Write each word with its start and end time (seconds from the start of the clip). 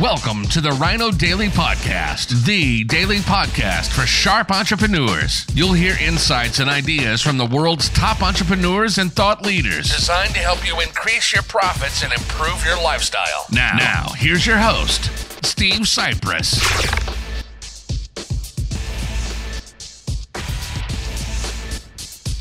Welcome 0.00 0.46
to 0.46 0.60
the 0.60 0.70
Ryno 0.70 1.16
Daily 1.16 1.46
Podcast, 1.46 2.44
the 2.44 2.82
daily 2.82 3.18
podcast 3.18 3.92
for 3.92 4.04
sharp 4.06 4.50
entrepreneurs. 4.50 5.46
You'll 5.54 5.72
hear 5.72 5.96
insights 6.00 6.58
and 6.58 6.68
ideas 6.68 7.22
from 7.22 7.38
the 7.38 7.46
world's 7.46 7.90
top 7.90 8.20
entrepreneurs 8.20 8.98
and 8.98 9.12
thought 9.12 9.46
leaders, 9.46 9.94
designed 9.94 10.34
to 10.34 10.40
help 10.40 10.66
you 10.66 10.80
increase 10.80 11.32
your 11.32 11.44
profits 11.44 12.02
and 12.02 12.12
improve 12.12 12.64
your 12.66 12.76
lifestyle. 12.82 13.46
Now, 13.52 13.76
now 13.78 14.08
here's 14.16 14.44
your 14.44 14.58
host, 14.58 15.04
Steve 15.46 15.82
Sipress. 15.82 16.60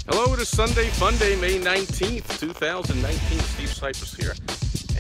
Hello, 0.07 0.33
it 0.33 0.39
is 0.39 0.49
Sunday, 0.49 0.88
Fun 0.89 1.15
Day, 1.17 1.35
May 1.35 1.59
19th, 1.59 2.39
2019. 2.39 3.39
Steve 3.39 3.70
Sipress 3.70 4.20
here. 4.20 4.33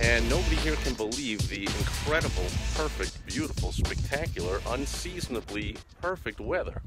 And 0.01 0.27
nobody 0.27 0.55
here 0.57 0.75
can 0.77 0.95
believe 0.95 1.47
the 1.49 1.61
incredible, 1.63 2.45
perfect, 2.75 3.25
beautiful, 3.27 3.71
spectacular, 3.71 4.59
unseasonably 4.69 5.77
perfect 6.01 6.39
weather 6.39 6.81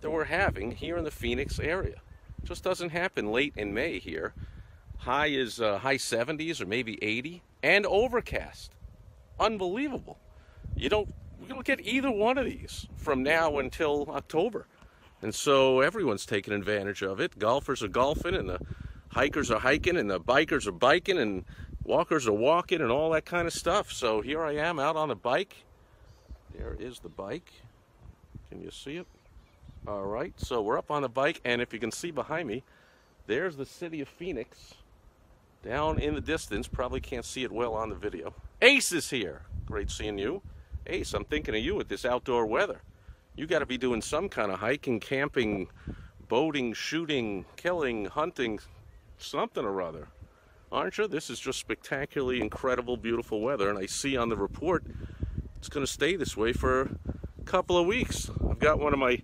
that 0.00 0.10
we're 0.10 0.24
having 0.24 0.70
here 0.70 0.98
in 0.98 1.04
the 1.04 1.10
Phoenix 1.10 1.58
area. 1.58 1.96
Just 2.42 2.62
doesn't 2.62 2.90
happen 2.90 3.32
late 3.32 3.54
in 3.56 3.72
May 3.72 3.98
here. 3.98 4.34
High 4.98 5.28
is 5.28 5.60
uh, 5.60 5.78
high 5.78 5.96
70s 5.96 6.60
or 6.60 6.66
maybe 6.66 7.02
80 7.02 7.42
and 7.62 7.86
overcast. 7.86 8.72
Unbelievable. 9.40 10.18
You 10.76 10.88
don't 10.90 11.12
you 11.40 11.48
don't 11.48 11.64
get 11.64 11.80
either 11.80 12.10
one 12.10 12.38
of 12.38 12.44
these 12.44 12.86
from 12.96 13.22
now 13.22 13.58
until 13.58 14.06
October. 14.10 14.66
And 15.22 15.34
so 15.34 15.80
everyone's 15.80 16.26
taking 16.26 16.54
advantage 16.54 17.02
of 17.02 17.20
it. 17.20 17.38
Golfers 17.38 17.82
are 17.82 17.88
golfing 17.88 18.34
and 18.34 18.48
the 18.48 18.60
hikers 19.08 19.50
are 19.50 19.60
hiking 19.60 19.96
and 19.96 20.10
the 20.10 20.20
bikers 20.20 20.66
are 20.66 20.72
biking 20.72 21.18
and 21.18 21.44
walkers 21.84 22.26
are 22.26 22.32
walking 22.32 22.80
and 22.80 22.90
all 22.90 23.10
that 23.10 23.24
kind 23.24 23.46
of 23.46 23.52
stuff. 23.52 23.92
So 23.92 24.20
here 24.20 24.42
I 24.42 24.54
am 24.54 24.78
out 24.78 24.96
on 24.96 25.10
a 25.10 25.14
bike. 25.14 25.54
There 26.56 26.76
is 26.78 27.00
the 27.00 27.08
bike. 27.08 27.52
Can 28.50 28.62
you 28.62 28.70
see 28.70 28.96
it? 28.96 29.06
All 29.86 30.06
right, 30.06 30.32
so 30.38 30.62
we're 30.62 30.78
up 30.78 30.90
on 30.90 31.02
the 31.02 31.10
bike, 31.10 31.42
and 31.44 31.60
if 31.60 31.74
you 31.74 31.78
can 31.78 31.92
see 31.92 32.10
behind 32.10 32.48
me, 32.48 32.62
there's 33.26 33.56
the 33.56 33.66
city 33.66 34.00
of 34.00 34.08
Phoenix 34.08 34.74
down 35.62 35.98
in 35.98 36.14
the 36.14 36.22
distance. 36.22 36.66
Probably 36.66 37.00
can't 37.00 37.24
see 37.24 37.44
it 37.44 37.52
well 37.52 37.74
on 37.74 37.90
the 37.90 37.94
video. 37.94 38.32
Ace 38.62 38.92
is 38.92 39.10
here. 39.10 39.42
Great 39.66 39.90
seeing 39.90 40.18
you. 40.18 40.40
Ace, 40.86 41.12
I'm 41.12 41.24
thinking 41.24 41.54
of 41.54 41.62
you 41.62 41.74
with 41.74 41.88
this 41.88 42.06
outdoor 42.06 42.46
weather. 42.46 42.80
You 43.36 43.46
got 43.46 43.58
to 43.58 43.66
be 43.66 43.76
doing 43.76 44.00
some 44.00 44.30
kind 44.30 44.50
of 44.50 44.58
hiking, 44.58 45.00
camping, 45.00 45.68
boating, 46.28 46.72
shooting, 46.72 47.44
killing, 47.56 48.06
hunting, 48.06 48.60
something 49.18 49.64
or 49.64 49.82
other 49.82 50.08
aren't 50.74 50.98
you? 50.98 51.06
This 51.06 51.30
is 51.30 51.38
just 51.38 51.60
spectacularly 51.60 52.40
incredible, 52.40 52.96
beautiful 52.96 53.40
weather, 53.40 53.70
and 53.70 53.78
I 53.78 53.86
see 53.86 54.16
on 54.16 54.28
the 54.28 54.36
report 54.36 54.84
it's 55.56 55.68
going 55.68 55.86
to 55.86 55.90
stay 55.90 56.16
this 56.16 56.36
way 56.36 56.52
for 56.52 56.98
a 57.40 57.44
couple 57.44 57.78
of 57.78 57.86
weeks. 57.86 58.28
I've 58.50 58.58
got 58.58 58.80
one 58.80 58.92
of 58.92 58.98
my 58.98 59.22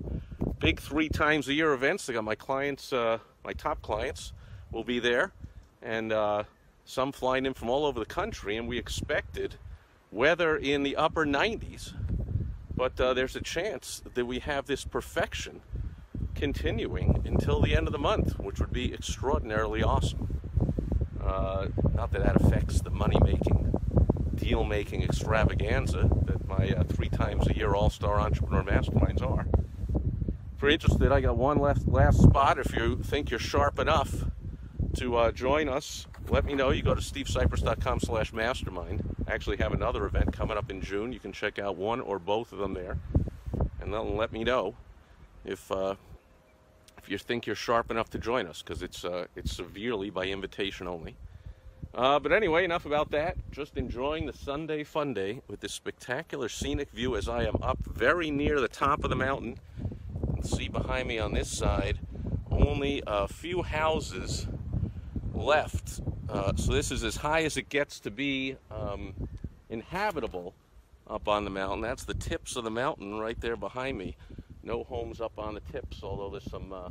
big 0.61 0.79
three 0.79 1.09
times 1.09 1.49
a 1.49 1.53
year 1.53 1.73
events. 1.73 2.09
I 2.09 2.13
got 2.13 2.23
my 2.23 2.37
clients, 2.37 2.93
uh, 2.93 3.19
my 3.45 3.53
top 3.53 3.83
clients, 3.83 4.33
will 4.71 4.85
be 4.85 5.01
there, 5.01 5.33
and 5.83 6.13
uh, 6.13 6.45
some 6.85 7.11
flying 7.11 7.47
in 7.47 7.55
from 7.55 7.69
all 7.69 7.85
over 7.85 7.99
the 7.99 8.07
country, 8.07 8.57
and 8.57 8.69
we 8.69 8.79
expected 8.79 9.57
weather 10.13 10.57
in 10.57 10.85
the 10.85 10.95
upper 10.95 11.27
90s, 11.27 11.95
but 12.77 12.99
uh, 13.01 13.13
there's 13.13 13.35
a 13.35 13.41
chance 13.41 14.03
that 14.15 14.25
we 14.25 14.39
have 14.39 14.67
this 14.67 14.85
perfection 14.85 15.63
continuing 16.37 17.23
until 17.27 17.61
the 17.61 17.77
end 17.77 17.89
of 17.89 17.93
the 17.93 17.99
month, 17.99 18.39
which 18.39 18.61
would 18.61 18.73
be 18.73 18.95
extraordinarily 18.95 19.83
awesome. 19.83 20.40
Uh, 21.25 21.69
not 21.95 22.11
that 22.13 22.23
that 22.25 22.37
affects 22.37 22.81
the 22.81 22.91
money 22.91 23.19
making, 23.23 23.73
deal 24.35 24.65
making 24.65 25.03
extravaganza 25.03 26.09
that 26.25 26.47
my 26.49 26.71
uh, 26.71 26.85
three 26.85 27.09
times 27.09 27.47
a 27.49 27.55
year 27.55 27.75
all 27.75 27.91
star 27.91 28.19
entrepreneur 28.19 28.63
masterminds 28.63 29.23
are. 29.23 29.47
If 30.61 30.63
you're 30.63 30.71
interested, 30.71 31.13
I 31.13 31.21
got 31.21 31.37
one 31.37 31.59
last, 31.59 31.89
last 31.89 32.21
spot. 32.21 32.59
If 32.59 32.75
you 32.77 32.97
think 32.97 33.31
you're 33.31 33.39
sharp 33.39 33.79
enough 33.79 34.25
to 34.97 35.17
uh, 35.17 35.33
join 35.33 35.69
us, 35.69 36.07
let 36.29 36.45
me 36.45 36.55
know. 36.55 36.71
You 36.71 36.83
go 36.83 36.95
to 36.95 37.01
stevesipress.com 37.01 38.01
slash 38.01 38.33
mastermind. 38.33 39.03
I 39.27 39.33
actually 39.33 39.57
have 39.59 39.73
another 39.73 40.05
event 40.05 40.33
coming 40.33 40.57
up 40.57 40.71
in 40.71 40.81
June. 40.81 41.13
You 41.13 41.19
can 41.19 41.33
check 41.33 41.59
out 41.59 41.77
one 41.77 42.01
or 42.01 42.19
both 42.19 42.53
of 42.53 42.59
them 42.59 42.75
there. 42.75 42.99
And 43.81 43.95
then 43.95 44.17
let 44.17 44.33
me 44.33 44.45
know 44.45 44.75
if 45.45 45.71
uh, 45.73 45.95
if 47.03 47.11
you 47.11 47.17
think 47.17 47.47
you're 47.47 47.57
sharp 47.57 47.91
enough 47.91 48.11
to 48.11 48.19
join 48.19 48.47
us, 48.47 48.63
because 48.63 48.83
it's 48.83 49.05
uh, 49.05 49.27
it's 49.35 49.57
severely 49.57 50.11
by 50.11 50.27
invitation 50.27 50.87
only. 50.87 51.17
Uh, 51.95 52.19
but 52.21 52.31
anyway, 52.31 52.65
enough 52.65 52.85
about 52.87 53.11
that. 53.11 53.37
Just 53.51 53.77
enjoying 53.77 54.27
the 54.27 54.33
Sunday 54.33 54.85
fun 54.85 55.15
day 55.15 55.41
with 55.49 55.61
this 55.61 55.73
spectacular 55.73 56.49
scenic 56.49 56.91
view 56.91 57.17
as 57.17 57.29
I 57.29 57.45
am 57.45 57.57
up 57.63 57.79
very 57.87 58.31
near 58.31 58.61
the 58.61 58.69
top 58.69 59.03
of 59.03 59.11
the 59.11 59.17
mountain. 59.17 59.59
And 60.29 60.47
see 60.47 60.69
behind 60.69 61.09
me 61.09 61.19
on 61.19 61.33
this 61.33 61.51
side, 61.51 61.99
only 62.51 63.03
a 63.07 63.27
few 63.27 63.63
houses 63.63 64.47
left. 65.35 66.01
Uh, 66.29 66.53
so 66.55 66.73
this 66.73 66.93
is 66.93 67.03
as 67.03 67.17
high 67.17 67.43
as 67.43 67.57
it 67.57 67.69
gets 67.69 67.99
to 68.01 68.11
be 68.11 68.57
um, 68.71 69.15
inhabitable 69.69 70.55
up 71.09 71.27
on 71.27 71.45
the 71.45 71.51
mountain. 71.51 71.81
That's 71.81 72.05
the 72.05 72.15
tips 72.15 72.55
of 72.55 72.63
the 72.63 72.71
mountain 72.71 73.19
right 73.19 73.41
there 73.41 73.57
behind 73.57 73.99
me 73.99 74.17
no 74.63 74.85
homes 74.85 75.21
up 75.21 75.39
on 75.39 75.55
the 75.55 75.61
tips, 75.61 76.03
although 76.03 76.31
there's 76.31 76.51
some, 76.51 76.73
uh, 76.73 76.89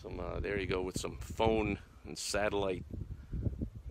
some 0.00 0.20
uh, 0.20 0.40
there 0.40 0.58
you 0.58 0.66
go, 0.66 0.82
with 0.82 0.98
some 0.98 1.18
phone 1.18 1.78
and 2.06 2.16
satellite 2.16 2.84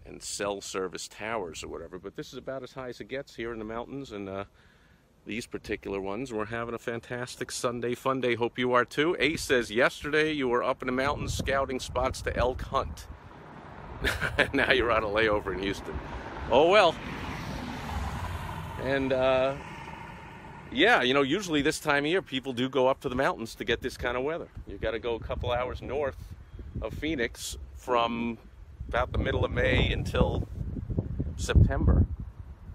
and 0.06 0.22
cell 0.22 0.62
service 0.62 1.08
towers 1.08 1.64
or 1.64 1.68
whatever. 1.68 2.00
But 2.00 2.16
this 2.16 2.34
is 2.34 2.38
about 2.38 2.64
as 2.64 2.74
high 2.74 2.90
as 2.90 3.02
it 3.02 3.08
gets 3.08 3.36
here 3.36 3.52
in 3.52 3.60
the 3.60 3.66
mountains, 3.66 4.12
and 4.12 4.30
uh, 4.30 4.46
these 5.26 5.46
particular 5.46 6.02
ones. 6.02 6.34
We're 6.34 6.46
having 6.46 6.76
a 6.76 6.80
fantastic 6.80 7.52
Sunday 7.52 7.96
fun 7.96 8.22
day. 8.22 8.36
Hope 8.36 8.60
you 8.60 8.74
are 8.74 8.86
too. 8.86 9.16
Ace 9.20 9.42
says, 9.42 9.72
yesterday 9.72 10.32
you 10.32 10.48
were 10.48 10.64
up 10.64 10.82
in 10.82 10.88
the 10.88 10.92
mountains 10.94 11.34
scouting 11.34 11.80
spots 11.80 12.22
to 12.24 12.36
elk 12.36 12.62
hunt. 12.62 13.08
And 14.38 14.54
now 14.54 14.72
you're 14.72 14.92
on 14.92 15.04
a 15.04 15.08
layover 15.08 15.54
in 15.54 15.60
Houston. 15.60 15.98
Oh 16.52 16.70
well. 16.70 16.96
And 18.82 19.14
uh, 19.14 19.56
yeah, 20.74 21.02
you 21.02 21.14
know, 21.14 21.22
usually 21.22 21.62
this 21.62 21.80
time 21.80 22.06
of 22.06 22.10
year, 22.10 22.22
people 22.22 22.54
do 22.54 22.68
go 22.68 22.88
up 22.88 23.00
to 23.02 23.10
the 23.10 23.16
mountains 23.16 23.56
to 23.56 23.64
get 23.64 23.82
this 23.82 23.98
kind 23.98 24.18
of 24.18 24.24
weather. 24.24 24.48
You've 24.68 24.82
got 24.82 24.92
to 24.92 25.00
go 25.00 25.16
a 25.16 25.20
couple 25.20 25.52
hours 25.52 25.82
north 25.82 26.18
of 26.82 26.94
Phoenix 26.94 27.58
from 27.76 28.38
about 28.90 29.12
the 29.12 29.18
middle 29.18 29.46
of 29.46 29.52
May 29.52 29.92
until 29.92 30.48
September 31.38 32.06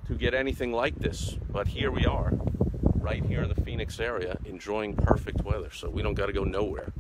to 0.07 0.15
get 0.15 0.35
anything 0.35 0.73
like 0.73 0.97
this. 0.97 1.37
But 1.51 1.69
here 1.69 1.91
we 1.91 2.07
are, 2.07 2.33
right 2.95 3.25
here 3.25 3.43
in 3.43 3.49
the 3.49 3.61
Phoenix 3.63 4.01
area, 4.01 4.39
enjoying 4.45 4.95
perfect 4.95 5.43
weather. 5.43 5.71
So 5.73 5.91
we 5.91 6.03
don't 6.03 6.15
got 6.15 6.27
to 6.27 6.33
go 6.33 6.45
nowhere. 6.45 6.93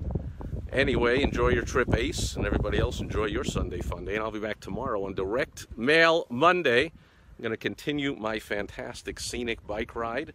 Anyway, 0.72 1.22
enjoy 1.22 1.48
your 1.48 1.64
trip, 1.64 1.94
Ace, 1.94 2.36
and 2.36 2.44
everybody 2.44 2.78
else 2.78 3.00
enjoy 3.00 3.24
your 3.24 3.44
Sunday 3.44 3.80
fun 3.80 4.04
day. 4.04 4.14
And 4.14 4.22
I'll 4.22 4.30
be 4.30 4.38
back 4.38 4.60
tomorrow 4.60 5.04
on 5.04 5.14
Direct 5.14 5.66
Mail 5.78 6.26
Monday. 6.28 6.92
I'm 7.38 7.42
going 7.42 7.52
to 7.52 7.56
continue 7.56 8.16
my 8.16 8.38
fantastic 8.38 9.18
scenic 9.20 9.66
bike 9.66 9.94
ride 9.94 10.34